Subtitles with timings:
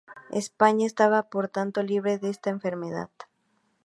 [0.31, 3.11] España estaba por tanto libre de esta enfermedad.